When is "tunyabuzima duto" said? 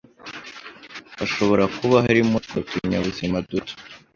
2.69-3.73